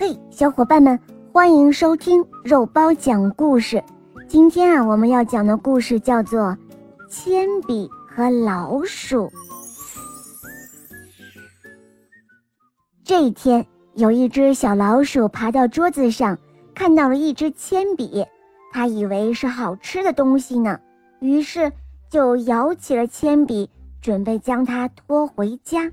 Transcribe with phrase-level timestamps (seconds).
[0.00, 0.96] 嘿，小伙伴们，
[1.32, 3.82] 欢迎收听肉包讲故事。
[4.28, 6.40] 今天啊，我们要讲的故事叫做
[7.10, 9.26] 《铅笔和老鼠》。
[13.02, 16.38] 这一天，有一只小老鼠爬到桌子上，
[16.76, 18.24] 看到了一支铅笔，
[18.72, 20.78] 它以为是好吃的东西呢，
[21.18, 21.72] 于是
[22.08, 23.68] 就摇起了铅笔，
[24.00, 25.90] 准备将它拖回家。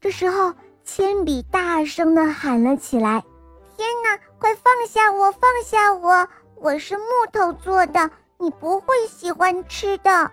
[0.00, 0.54] 这时候，
[0.84, 3.22] 铅笔大声地喊了起来
[3.76, 5.30] ：“天哪，快放下我！
[5.32, 6.28] 放下我！
[6.56, 10.30] 我是木头做的，你不会喜欢吃的。”“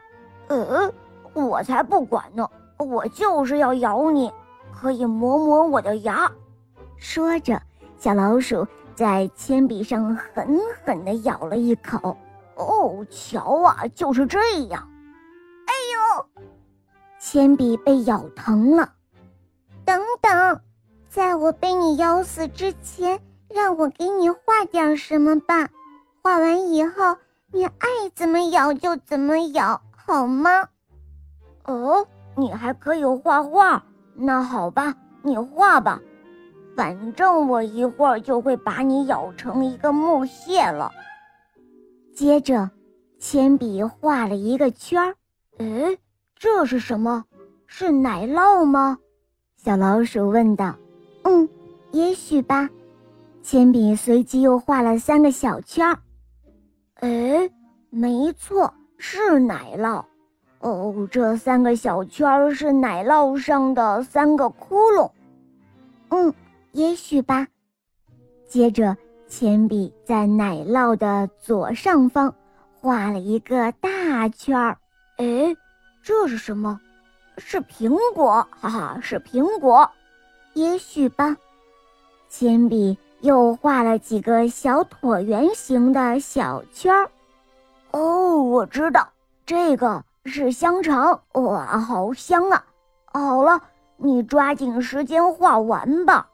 [0.50, 0.92] 呃，
[1.34, 2.50] 我才不管呢！
[2.78, 4.32] 我就是要咬你，
[4.74, 6.30] 可以磨磨我的牙。”
[6.98, 7.62] 说着，
[7.98, 12.18] 小老鼠在铅笔上狠狠地咬了一口。
[12.56, 14.90] 哦，瞧啊，就是这样！
[15.68, 16.44] 哎呦，
[17.20, 18.94] 铅笔被咬疼了。
[20.30, 20.62] 等，
[21.10, 23.20] 在我被你咬死之前，
[23.50, 25.70] 让我给你画点什么吧。
[26.22, 27.18] 画完以后，
[27.52, 30.68] 你爱怎么咬就怎么咬，好吗？
[31.66, 32.06] 哦，
[32.36, 36.00] 你还可以画画，那好吧，你画吧。
[36.78, 40.92] 反正我一会儿就会把你咬成一个木屑了。
[42.14, 42.70] 接着，
[43.18, 45.16] 铅笔画了一个圈儿。
[45.58, 45.98] 诶，
[46.36, 47.26] 这是什么？
[47.66, 49.00] 是奶酪吗？
[49.62, 50.74] 小老鼠问道
[51.24, 51.50] ：“嗯，
[51.92, 52.70] 也许吧。”
[53.44, 56.00] 铅笔随即又画了三个小圈儿。
[57.02, 57.50] 哎，
[57.90, 60.02] 没错，是奶酪。
[60.60, 65.12] 哦，这三个小圈儿是奶酪上的三个窟窿。
[66.08, 66.34] 嗯，
[66.72, 67.46] 也许吧。
[68.48, 68.96] 接着，
[69.28, 72.34] 铅笔在奶酪的左上方
[72.80, 74.78] 画了一个大圈儿。
[75.18, 75.54] 哎，
[76.02, 76.80] 这是什么？
[77.40, 79.90] 是苹果，哈哈，是苹果，
[80.54, 81.36] 也许吧。
[82.30, 87.10] 铅笔又画了几个小椭圆形的小圈儿。
[87.92, 89.10] 哦，我知道，
[89.46, 92.64] 这个是香肠，哇，好香啊！
[93.06, 93.60] 好了，
[93.98, 96.30] 你抓紧时间画完吧。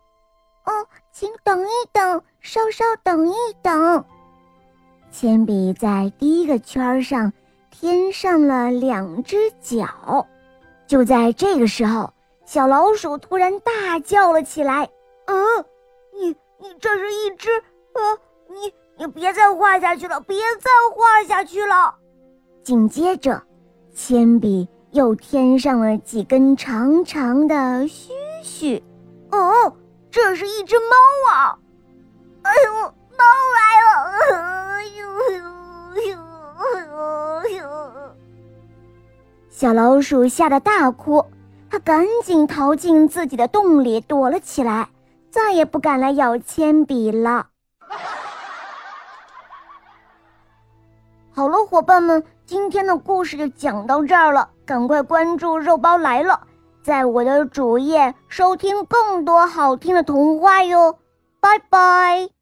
[0.66, 0.72] 哦，
[1.14, 4.04] 请等一等，稍稍等一等。
[5.12, 7.32] 铅笔在第一个圈上
[7.72, 10.28] 添上了两只脚。
[10.88, 12.12] 就在这个时候，
[12.46, 14.90] 小老鼠突然大叫了起来
[15.26, 15.66] ：“嗯，
[16.14, 16.30] 你
[16.60, 17.50] 你这是一只……
[17.94, 18.20] 呃，
[18.50, 21.96] 你你别再画下去了，别再画下去了！”
[22.64, 23.42] 紧接着，
[23.94, 28.14] 铅笔又添上了几根长长的须
[28.44, 28.84] 须。
[29.32, 29.74] 哦，
[30.12, 31.58] 这是一只猫啊！
[32.44, 32.94] 哎呦，
[39.58, 41.28] 小老鼠吓得大哭，
[41.72, 44.90] 它赶紧逃进自己的洞里躲了起来，
[45.32, 47.48] 再也不敢来咬铅笔了。
[51.32, 56.42] 好了，伙伴们，今天的故事就讲到这儿了，赶快关注“肉包来了”，
[56.84, 61.00] 在我的主页收听更多好听的童话哟，
[61.40, 62.35] 拜拜。